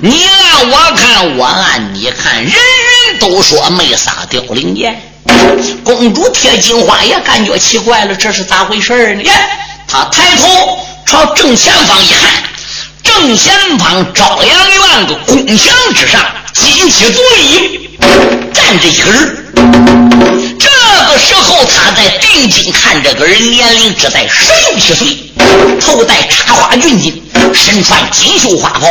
[0.00, 5.02] 你按我看，我按你看，人人都说没撒凋零剑。
[5.82, 9.24] 公主铁金花也感觉奇怪了，这是咋回事呢？
[9.86, 10.78] 她抬头。
[11.06, 12.30] 朝正前方一看，
[13.02, 16.20] 正前方朝阳院的宫墙之上，
[16.52, 17.98] 金漆座椅，
[18.52, 20.57] 站着一个人。
[20.78, 25.32] 这个时候，他在定睛看这个人，年龄只在十六七岁，
[25.80, 27.14] 头戴插花军巾，
[27.52, 28.88] 身穿锦绣花袍，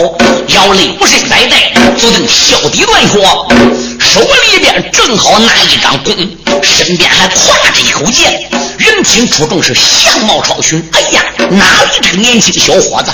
[0.48, 3.18] 腰里不身带带，足蹬削底断靴，
[4.00, 6.14] 手里边正好拿一张弓，
[6.62, 8.50] 身边还挎着一口剑。
[8.78, 10.84] 人品出众，是相貌超群。
[10.94, 13.12] 哎呀，哪里这个年轻小伙子？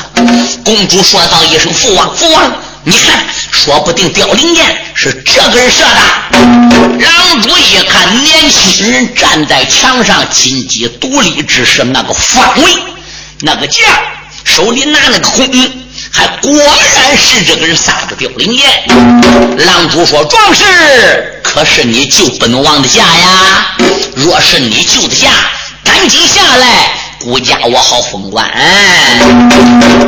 [0.63, 2.53] 公主说道一声：“父王，父王，
[2.85, 6.01] 你看，说不定凋零箭是这个人射的。”
[6.99, 12.71] 狼主一看，年轻人站在墙上，金鸡独立之势，那个方位，
[13.39, 13.83] 那个剑，
[14.43, 15.47] 手里拿那个弓，
[16.11, 18.65] 还果然是这个人撒的凋零箭。
[19.65, 23.67] 狼主说：“壮士，可是你就不能忘得下呀？
[24.15, 25.27] 若是你救得下。”
[25.85, 28.45] 赶紧下来，顾家我好封官。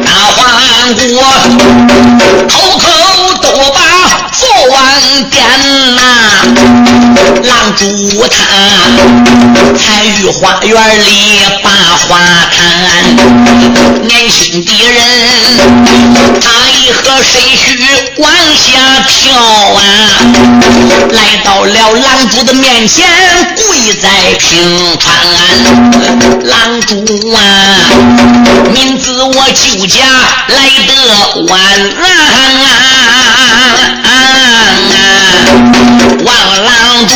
[0.04, 1.02] 大皇姑
[2.50, 2.90] 口口
[3.42, 4.80] 都把父王
[5.30, 5.44] 点
[5.96, 6.02] 呐，
[7.44, 7.86] 郎主
[8.28, 8.36] 他
[9.78, 12.20] 彩玉花园里把花
[12.52, 12.58] 谈，
[14.04, 15.00] 年轻的人
[16.42, 17.80] 他一河水须
[18.18, 19.34] 往下飘
[19.74, 19.80] 啊，
[21.12, 23.08] 来到了郎主的面前，
[23.56, 25.16] 跪在平川。
[26.44, 26.96] 郎主
[27.34, 27.40] 啊，
[28.74, 30.00] 明知我舅家
[30.50, 30.56] 来
[30.88, 30.92] 得
[31.48, 31.54] 晚
[32.02, 32.04] 啊，
[36.26, 37.14] 望狼主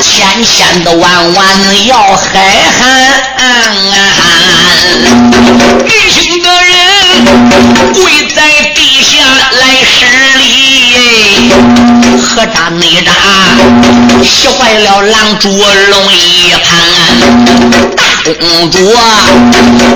[0.00, 2.28] 千千的万万要海
[2.78, 2.82] 涵，
[5.84, 6.74] 年轻的人
[7.94, 7.98] 跪
[8.34, 8.38] 在
[8.74, 9.10] 地下
[10.04, 11.52] 来施礼。
[12.20, 13.12] 何扎内扎，
[14.22, 16.66] 吓坏了狼主龙一盘。
[17.96, 19.00] 大公主啊，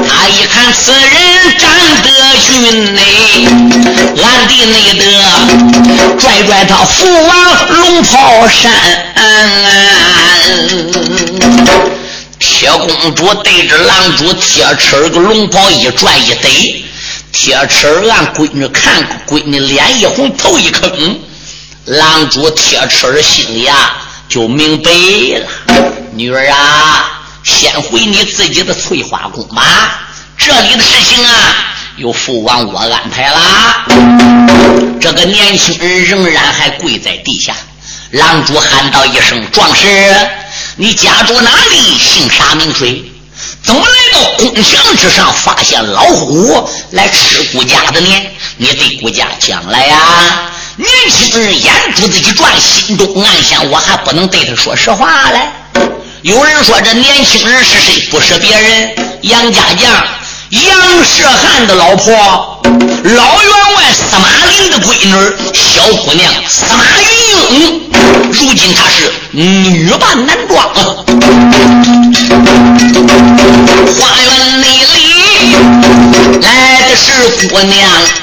[0.09, 1.03] 她一看此人
[1.59, 1.71] 长
[2.03, 2.09] 得
[2.47, 2.51] 俊
[2.93, 2.99] 美，
[4.23, 5.05] 暗地内的
[6.19, 8.73] 拽拽他父王龙袍衫。
[12.39, 16.82] 铁公主对着狼主铁齿个龙袍一拽一逮，
[17.33, 21.19] 铁齿俺闺女看，闺女脸一红，头一坑。
[21.87, 23.97] 狼主铁齿儿心里啊
[24.29, 30.01] 就明白了，女儿啊，先回你自己的翠花宫吧。
[30.37, 31.57] 这里的事情啊，
[31.97, 33.87] 由父王我安排啦。
[35.01, 37.55] 这个年轻人仍然还跪在地下。
[38.11, 39.87] 狼主喊道一声：“壮士，
[40.77, 41.99] 你家住哪里？
[41.99, 43.12] 姓啥名谁？
[43.63, 48.09] 怎么来到宫墙之上，发现老虎来吃顾家的呢？”
[48.59, 49.97] 你对顾家讲来呀。
[50.77, 55.41] 年轻人眼珠子一转，心中暗想：我还不能对他说实话嘞。
[56.23, 58.09] 有人说这年轻人是谁？
[58.11, 59.91] 不是别人，杨家将
[60.51, 65.13] 杨涉汉的老婆，老员外司马林的闺女，
[65.53, 67.91] 小姑娘司马云英。
[68.33, 70.71] 如今她是女扮男装，
[73.53, 74.97] 花园内里
[76.43, 76.49] 来
[76.89, 77.07] 的是
[77.49, 77.73] 姑娘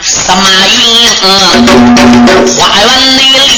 [0.04, 1.06] 司马云英，
[2.56, 2.88] 花园
[3.18, 3.58] 内里。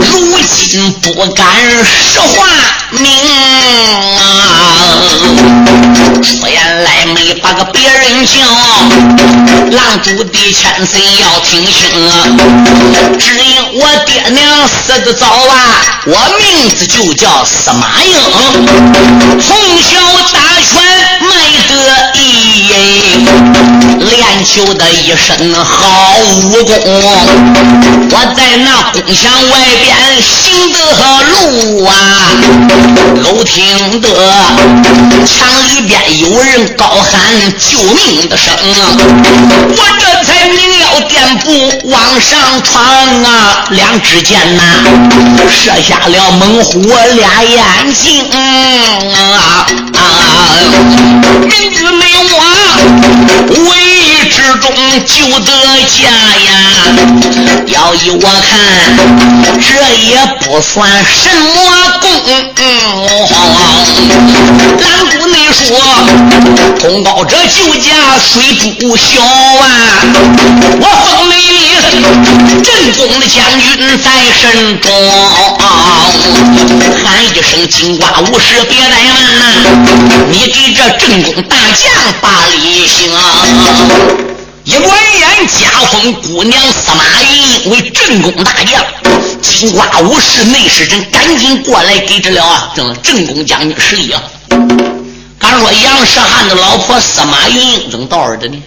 [0.00, 0.10] 如
[0.48, 1.46] 今不敢
[1.84, 2.44] 实话
[2.90, 3.02] 明
[4.16, 4.20] 啊，
[6.22, 8.34] 说言来没把个别人叫，
[9.76, 11.74] 郎主的千岁要听清！
[13.18, 18.14] 只因我爹娘死的早啊，我名字就叫司马英，
[19.40, 20.00] 从从小
[20.32, 20.80] 打拳
[21.20, 21.28] 没
[21.68, 21.74] 得
[22.18, 22.24] 意。
[24.00, 26.72] 练就的一身好武功，
[28.10, 30.78] 我在那宫墙外边行的
[31.24, 31.92] 路啊，
[33.22, 34.08] 都听得
[35.26, 37.20] 墙里边有人高喊
[37.58, 38.54] 救命的声，
[39.76, 42.82] 我这才明了店铺往上闯
[43.24, 44.62] 啊，两只箭呐
[45.50, 46.80] 射下了猛虎
[47.14, 50.00] 俩眼睛啊，啊！
[51.42, 52.44] 人子没有啊，
[53.50, 54.15] 为。
[54.36, 54.68] 之中
[55.06, 55.50] 就得
[55.86, 56.04] 家
[56.46, 56.52] 呀！
[57.68, 58.52] 要依我看，
[59.58, 59.66] 这
[60.04, 61.56] 也不算什么
[62.00, 62.06] 功。
[64.78, 65.66] 蓝姑你说，
[66.80, 67.88] 功高者就家
[68.22, 69.64] 虽不小啊！
[70.80, 71.32] 我封你
[72.62, 73.64] 镇宫的将军
[74.04, 74.06] 在
[74.38, 74.92] 身中，
[77.02, 79.42] 喊一声金瓜武士别怠慢呐！
[80.30, 81.84] 你给这镇宫大将
[82.20, 82.28] 把
[82.62, 83.10] 礼行。
[84.66, 88.84] 一转眼，加封姑娘司马云为镇宫大将，
[89.40, 92.72] 金瓜武士内侍臣赶紧过来给这了啊！
[92.74, 94.20] 正镇宫将军施礼啊！
[95.38, 98.60] 敢说杨世汉的老婆司马云怎么到儿的呢？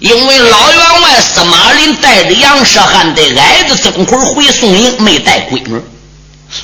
[0.00, 5.80] 因为老员外司马林带着杨世汉的矮子曾奎回宋营，没带闺女。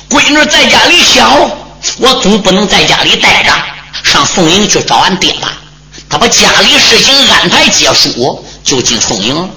[0.07, 1.49] 闺女在家里小，
[1.97, 3.51] 我总不能在家里待着，
[4.03, 5.51] 上宋营去找俺爹吧。
[6.17, 9.49] 把家里事情安排结束，就进宋营了。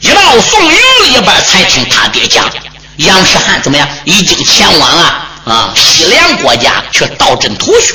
[0.00, 2.50] 一到宋营里边，才听他爹讲，
[2.96, 3.88] 杨世汉怎么样？
[4.04, 7.94] 已经前往啊啊西凉国家去盗阵图去。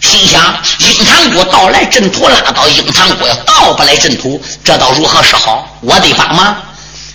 [0.00, 5.76] 心想：英堂国盗来阵图拉到，英堂国盗不来阵图，这倒如何是好？
[5.80, 6.56] 我得帮忙。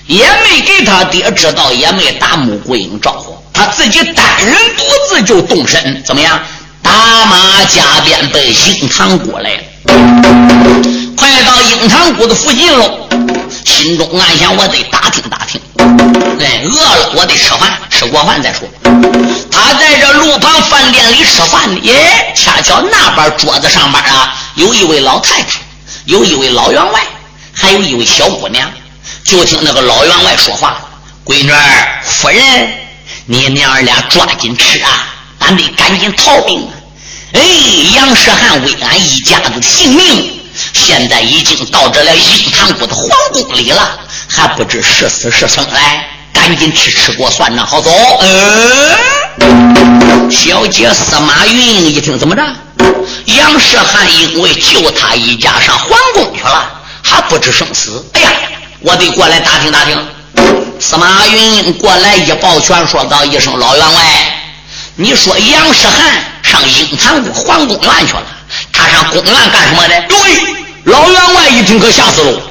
[0.08, 6.40] 也没给他爹知道，也没打穆桂英招呼，他自己单人独自就动身，怎么样？
[6.84, 9.64] 打马加鞭奔英堂国来了。
[11.16, 13.08] 快到英堂谷的附近喽，
[13.66, 15.62] 心中暗想：我得打听打听。
[16.40, 18.68] 哎，饿了我得吃饭，吃过饭再说。
[19.52, 25.60] 他在这路旁饭店里吃饭呢，耶，恰巧那边桌子上边啊，有一位老太太，
[26.06, 27.02] 有一位老员外，
[27.54, 28.70] 还有一位小姑娘。
[29.24, 30.78] 就听那个老员外说话
[31.26, 32.40] ：“闺女儿，夫人，
[33.26, 35.08] 你娘儿俩抓紧吃啊，
[35.40, 36.74] 咱得赶紧逃命啊！”
[37.36, 37.42] 哎，
[37.96, 40.40] 杨世汉为俺一家子性命，
[40.72, 45.66] 现在已经到这了英堂谷的皇宫里了，还不知是死是生。
[45.70, 47.92] 来，赶紧吃吃过算账，好走。
[49.42, 52.42] 嗯，小姐司马云一听，怎么着？
[53.26, 56.72] 杨世汉因为救他一家上皇宫去了，
[57.04, 58.02] 还不知生死。
[58.14, 58.32] 哎呀，
[58.80, 59.98] 我得过来打听打听。
[60.80, 64.04] 司马云过来一抱拳，说道一声：“老员外，
[64.96, 68.24] 你说杨世汉。”上英堂宫皇宫院去了，
[68.72, 70.02] 他上宫院干什么的？
[70.08, 70.18] 对，
[70.86, 72.42] 老员外一听可吓死了。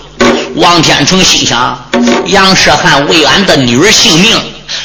[0.57, 1.83] 王天成心想：
[2.27, 4.39] 杨世汉为俺的女儿性命，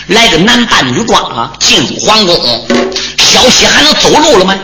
[0.07, 2.65] 来个男扮女装啊，进入皇宫，
[3.17, 4.55] 小西还能走路了吗？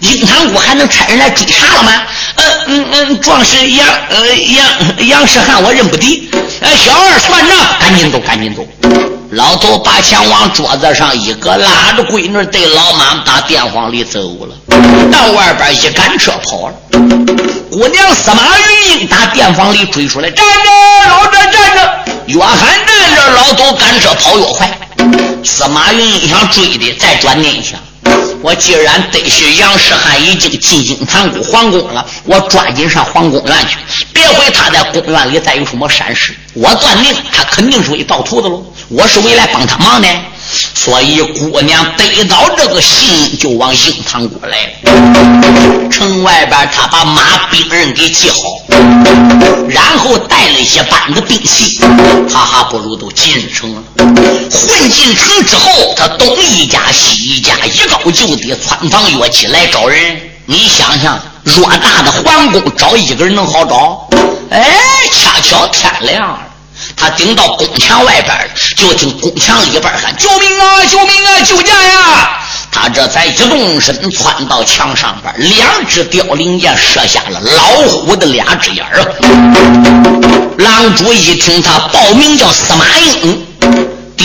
[0.00, 1.92] 英堂宫还能差人来追查了吗？
[2.34, 6.28] 呃嗯嗯，壮士杨呃杨杨世汉我认不敌。
[6.60, 8.66] 呃，小二算账，赶紧走，赶紧走。
[9.34, 14.54] 老头把枪往桌子上一搁，拉着闺女对老妈打电话里走了，
[15.10, 16.74] 到外边一赶车跑了。
[17.68, 24.78] 姑娘司马云英打电房里追出来，站着，老这站着，越喊站着，老头赶车跑越快。
[25.42, 27.80] 司马云英想追的，再转念一想。
[28.44, 33.78] 我既然得知杨世汉已经进京坛谷皇宫了，我抓紧上皇宫院去，
[34.12, 36.36] 别回他在宫院里再有什么闪失。
[36.52, 38.62] 我断定他肯定是为盗图的喽。
[38.90, 40.06] 我是为来帮他忙的。
[40.74, 44.74] 所以姑娘得到这个信，就往营堂过来。
[45.90, 48.36] 城外边，他把马兵人给系好，
[49.70, 51.80] 然后带了一些板子兵器，
[52.30, 53.82] 他还不如都进城了。
[53.96, 57.23] 混进城之后，他东一家西
[57.66, 60.20] 一，高就低，穿房跃起来找人。
[60.46, 64.08] 你想想，偌大的皇宫，找一个人能好找？
[64.50, 64.62] 哎，
[65.12, 66.40] 恰巧天亮了。
[66.96, 70.84] 他顶到宫墙外边就听宫墙里边喊：“救命啊！
[70.84, 71.40] 救命啊！
[71.42, 72.40] 救驾呀！”
[72.70, 79.00] 他这才一动身，窜到墙上边，两只凋零箭射下了老虎的两只眼儿。
[80.58, 83.44] 狼主一听他报名叫司马懿，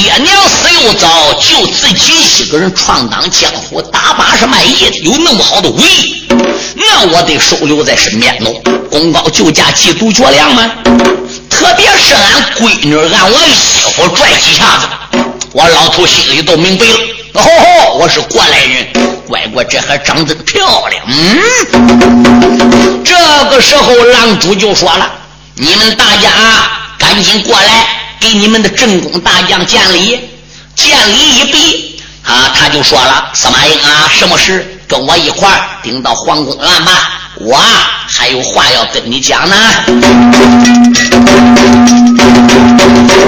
[0.02, 6.26] 爹娘死又早，就自己一个人闯荡江湖，打把式卖艺的，有那么好的武艺，
[6.74, 8.54] 那我得收留在身边喽。
[8.90, 10.72] 功高就驾，缉毒绝良吗？
[11.50, 14.88] 特别是俺闺女，俺我衣服拽几下子，
[15.52, 16.94] 我老头心里都明白了。
[17.34, 18.88] 哦吼，我是过来人，
[19.28, 21.04] 乖乖，这还长得漂亮。
[21.10, 23.14] 嗯，这
[23.50, 25.12] 个时候狼主就说了
[25.56, 26.30] ：“你们大家
[26.98, 30.20] 赶紧过来，给你们的正宫大将见礼。”
[30.76, 34.80] 见礼一毕，啊，他就说了：“司马懿啊，什么事？
[34.88, 37.58] 跟我一块儿顶到皇宫来吧。”我
[38.08, 39.56] 还有话要跟你讲呢。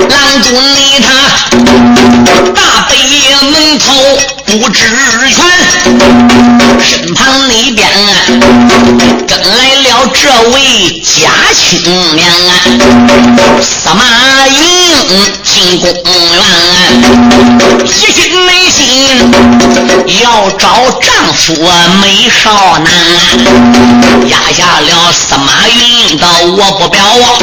[0.09, 1.07] 郎中你他
[2.53, 2.93] 大北
[3.51, 3.85] 门口
[4.45, 4.83] 不知
[5.29, 5.45] 全，
[6.79, 7.87] 身旁里边
[9.27, 10.55] 跟来了这位
[10.99, 11.81] 嘉庆
[12.15, 12.21] 娘，
[13.61, 14.01] 司马
[14.47, 14.59] 懿
[15.41, 15.89] 进宫
[16.35, 16.37] 园，
[17.85, 18.79] 一心内心
[20.21, 20.65] 要找
[20.99, 21.69] 丈夫啊
[22.01, 22.91] 美少男。
[24.27, 26.25] 压下了司马云的
[26.57, 27.01] 我不表？
[27.03, 27.37] 啊，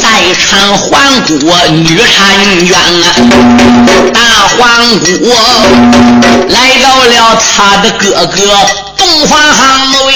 [0.00, 1.32] 在场皇姑
[1.72, 2.70] 女婵娟，
[4.12, 4.20] 大
[4.56, 4.58] 皇
[5.00, 5.06] 姑
[6.48, 8.36] 来到了他的哥哥
[9.08, 9.40] 东方
[10.04, 10.12] 卫。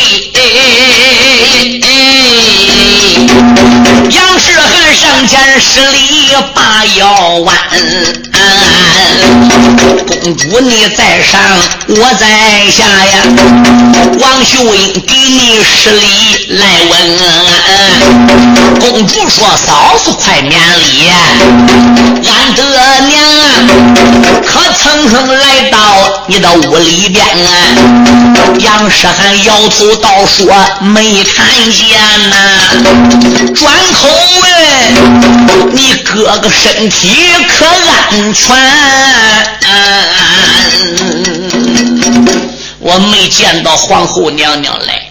[4.11, 7.57] 杨世汉上前施礼把腰弯，
[10.07, 11.40] 公主你在上，
[11.88, 12.26] 我在
[12.70, 13.12] 下呀。
[14.20, 16.93] 王秀英给你施礼来问。
[18.78, 21.09] 公主说：“嫂子快免礼，
[22.28, 22.61] 俺的
[23.07, 23.45] 娘啊，
[24.45, 25.76] 可曾曾来到
[26.26, 27.24] 你的屋里边？”
[28.61, 30.47] 杨世汉摇头道：“说
[30.80, 32.37] 没看见呐。”
[33.55, 34.09] 转口
[34.41, 37.09] 问你哥哥身体
[37.49, 38.57] 可安全？
[42.78, 45.09] 我没见到皇后娘娘来。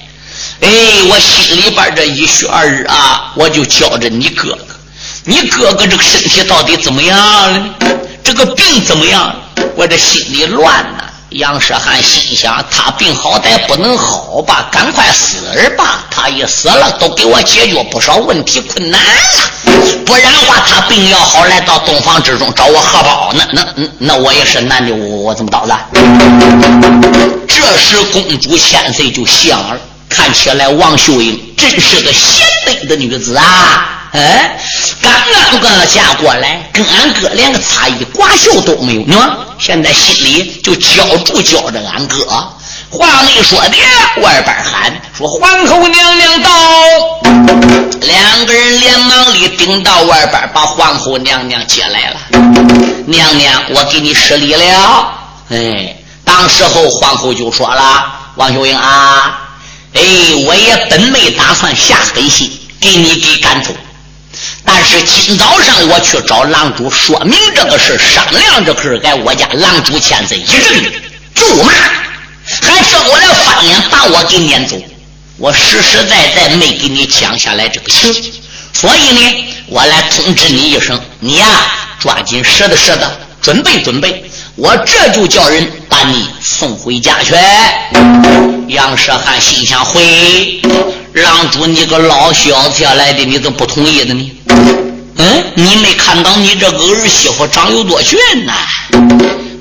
[0.61, 0.69] 哎，
[1.09, 4.67] 我心里边这一学二日啊，我就叫着你哥哥。
[5.23, 7.17] 你哥哥这个身体到底怎么样
[7.53, 7.63] 了？
[8.23, 9.35] 这个病怎么样？
[9.75, 11.03] 我这心里乱呐。
[11.31, 14.67] 杨世汉心想：他病好歹不能好吧？
[14.71, 16.05] 赶快死儿吧！
[16.11, 20.01] 他一死了，都给我解决不少问题困难了。
[20.05, 23.65] 不然的话，他病要好，来到洞房之中找我荷包，那那
[23.97, 25.79] 那我也是男的，我我怎么倒了？
[27.47, 29.79] 这时，公主千岁就想了，
[30.09, 33.87] 看起来王秀英真是个贤德的女子啊。
[34.11, 34.59] 哎，
[35.01, 35.11] 刚
[35.51, 39.37] 刚刚嫁过来，跟俺哥连个擦衣刮袖都没有呢。
[39.59, 42.25] 现在心里就焦住焦着俺哥。
[42.89, 46.49] 话没说的，外边喊说皇后娘娘到。
[48.01, 52.17] 两个人连忙里顶到外边，把皇后娘娘接来了。
[53.05, 55.13] 娘娘，我给你施礼了。
[55.49, 59.39] 哎，当时候皇后就说了：“王秀英啊，
[59.93, 60.01] 哎，
[60.45, 63.71] 我也本没打算下狠心给你给赶走。”
[64.73, 70.59] 但是今早上我去找狼主说明这个事，商量这个事，给我家狼主签字一阵
[71.35, 71.73] 咒骂，
[72.61, 74.81] 还叫我来翻脸把我给撵走。
[75.37, 78.13] 我实实在在没给你讲下来这个情，
[78.71, 81.45] 所以呢，我来通知你一声，你呀
[81.99, 84.23] 抓紧拾的拾的准备准备，
[84.55, 87.35] 我这就叫人把你送回家去。
[88.69, 90.61] 杨舍汉心想：回。
[91.13, 94.31] 郎主，你个老小子来的，你怎么不同意的呢？
[95.17, 98.53] 嗯，你没看到你这个儿媳妇长有多俊呐？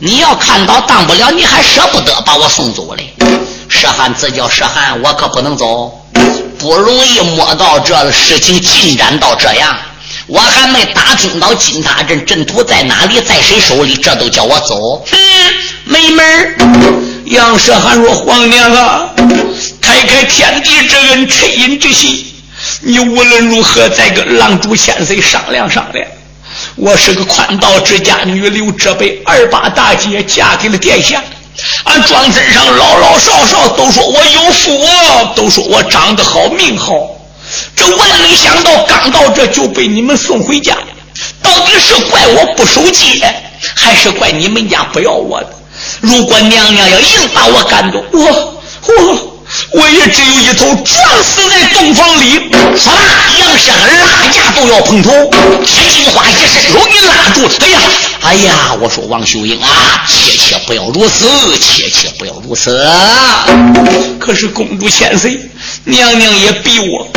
[0.01, 3.13] 你要看到当不了，你还舍不得把我送走嘞？
[3.69, 5.93] 舍汉这叫舍汉，我可不能走。
[6.59, 9.77] 不容易摸到这事情进展到这样，
[10.31, 15.05] 我还没打听到金塔镇阵图在哪里，在谁手里，这都叫我走？
[15.11, 15.17] 哼，
[15.83, 16.25] 没门！
[17.25, 19.11] 杨舍汉说：“皇娘啊。”
[19.83, 22.25] 开开天地之恩，恻隐之心，
[22.83, 26.07] 你无论如何再跟狼主千岁商量商量。
[26.77, 31.21] 我是个宽道之家，女流这辈二八大姐嫁给了殿下。
[31.83, 34.81] 俺庄子上老老少少都说我有福，
[35.35, 36.95] 都说我长得好命好。
[37.77, 40.77] 这万没想到刚到这就被你们送回家，
[41.43, 43.35] 到底是怪我不守节，
[43.75, 45.49] 还是怪你们家不要我的？
[46.01, 49.27] 如果娘娘要硬把我赶走，我我。
[49.73, 52.39] 我也只有一头撞死在洞房里。
[52.77, 53.03] 说吧，
[53.41, 55.11] 杨氏拉架都要碰头。
[55.67, 57.45] 铁金花一伸手给拉住。
[57.59, 57.81] 哎呀，
[58.21, 58.77] 哎呀！
[58.81, 61.27] 我说王秀英啊，切切不要如此，
[61.59, 62.81] 切切不要如此。
[64.21, 65.41] 可是公主千岁，
[65.83, 67.09] 娘娘也逼我，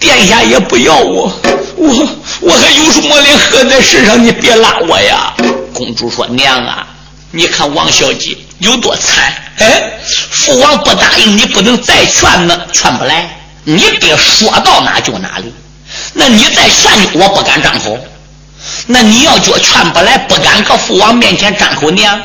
[0.00, 1.30] 殿下也不要我，
[1.76, 2.08] 我
[2.40, 4.24] 我还有什么脸喝在世上？
[4.24, 5.34] 你别拉我呀！
[5.74, 6.86] 公主说：“娘啊，
[7.30, 13.36] 你看王小姐有多惨。”哎，父王不答应你，不能再劝呢，劝不来。
[13.64, 15.52] 你爹说到哪就哪里。
[16.14, 16.90] 那你再劝，
[17.20, 17.98] 我不敢张口。
[18.86, 22.18] 那你要觉劝不来，不敢搁父王面前张口娘，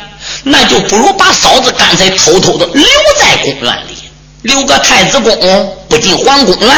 [0.43, 2.85] 那就不如把嫂子干脆偷偷的留
[3.19, 3.97] 在宫院里，
[4.43, 6.73] 留个太子宫，不进皇宫了。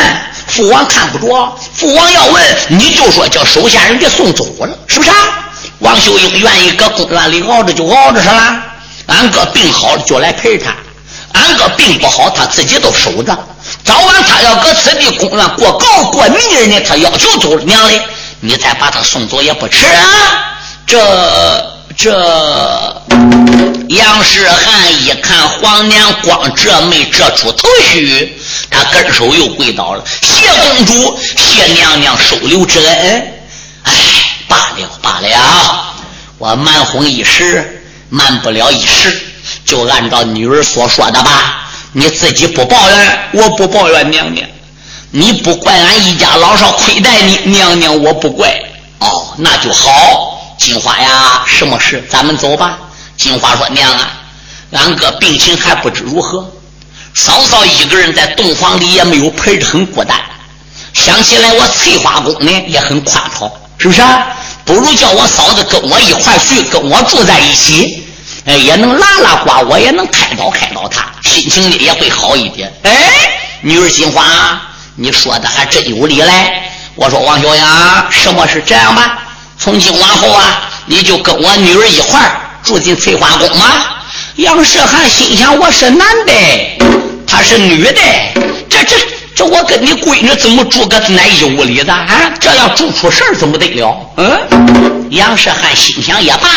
[0.58, 5.12] 父王看不着，父王要问，你就说叫手下人给送走了，是不是？
[5.12, 5.16] 啊
[5.80, 8.64] 王秀英愿意搁宫院里熬着就熬着是了。
[9.06, 10.76] 俺哥病好了就来陪他，
[11.34, 13.38] 俺哥病不好他自己都守着。
[13.84, 18.02] 早晚他要搁此地公院过高过腻儿呢，他要求走了娘嘞，
[18.40, 20.58] 你再把他送走也不迟啊。
[20.88, 20.98] 这
[21.96, 23.04] 这，
[23.90, 28.36] 杨世汉一看皇娘光这没遮出头绪，
[28.70, 33.34] 他跟手又跪倒了，谢公主，谢娘娘收留之恩。
[33.84, 33.94] 哎，
[34.48, 35.96] 罢了罢了，
[36.38, 37.74] 我瞒哄一时。
[38.10, 39.22] 瞒不了一时，
[39.66, 41.70] 就按照女儿所说的吧。
[41.92, 44.48] 你自己不抱怨，我不抱怨娘娘。
[45.12, 48.50] 你不怪俺一家老少亏待你，娘娘我不怪。
[49.00, 50.56] 哦，那就好。
[50.58, 52.02] 金花呀，什么事？
[52.10, 52.80] 咱们走吧。
[53.18, 54.12] 金花说：“娘啊，
[54.72, 56.50] 俺哥病情还不知如何，
[57.18, 60.16] 嫂嫂一个人在洞房里也没有陪着，很孤单。
[60.94, 64.28] 想起来我翠花宫呢，也很宽敞，是不是啊？”
[64.64, 68.08] 不如叫我嫂子跟我一块去，跟我住在一起，
[68.46, 72.72] 哎，也能拉拉呱，我也能开导开导她，心情也会好一点。
[72.84, 73.12] 哎，
[73.62, 74.62] 女儿心话，
[74.96, 76.62] 你说的还真有理嘞。
[76.94, 79.24] 我说王小阳，什么是这样吧？
[79.58, 83.66] 从今往后啊，你就跟我女儿一块住进翠花宫吗？
[84.36, 86.32] 杨世汉心想，我是男的，
[87.38, 88.02] 她是女的，
[88.68, 88.96] 这这。
[89.36, 92.34] 这我跟你闺女怎么住个那一屋里的啊？
[92.40, 93.96] 这要住出事儿怎么得了？
[94.18, 96.50] 嗯，杨世汉心想也罢，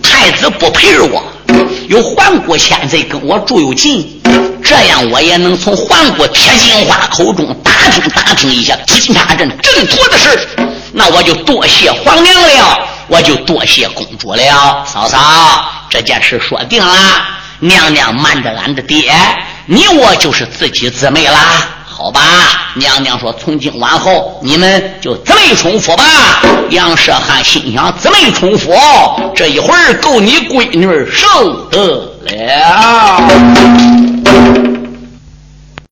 [0.00, 1.20] 太子不陪着我，
[1.88, 4.22] 有环国千岁跟我住又近，
[4.62, 10.48] 这样我也能从环国铁金花口中打听打听一下金沙镇正途的事
[10.92, 12.78] 那我就多谢皇娘了，
[13.08, 14.86] 我就多谢公主了。
[14.86, 17.24] 嫂嫂，这件事说定了，
[17.58, 19.12] 娘娘瞒着俺的爹，
[19.70, 21.68] 你我就是自己姊妹啦。
[21.84, 22.20] 好吧，
[22.76, 26.04] 娘娘说，从今往后你们就姊妹重福吧。
[26.70, 28.72] 杨舍汉心想，姊妹重福，
[29.36, 34.07] 这一会儿够你闺女受得了。